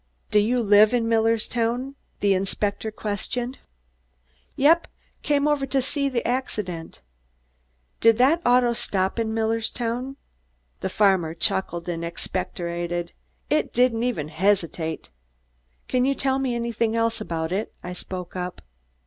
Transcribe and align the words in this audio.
"Do 0.31 0.39
you 0.39 0.63
live 0.63 0.95
in 0.95 1.07
Millerstown?" 1.07 1.93
the 2.21 2.33
inspector 2.33 2.89
questioned. 2.89 3.59
"Yep! 4.55 4.87
Come 5.21 5.47
over 5.47 5.67
t' 5.67 5.79
see 5.79 6.09
the 6.09 6.27
accident." 6.27 7.01
"Did 7.99 8.17
that 8.17 8.41
auto 8.43 8.73
stop 8.73 9.19
in 9.19 9.31
Millerstown?" 9.31 10.15
The 10.79 10.89
farmer 10.89 11.35
chuckled 11.35 11.87
and 11.87 12.03
expectorated. 12.03 13.13
"It 13.51 13.73
didn't 13.75 14.01
even 14.01 14.29
hesitate." 14.29 15.11
"Can 15.87 16.03
you 16.05 16.15
tell 16.15 16.37
us 16.37 16.45
anything 16.47 16.95
else 16.95 17.21
about 17.21 17.51
it?" 17.51 17.71
I 17.83 17.93
spoke 17.93 18.35
up. 18.35 18.63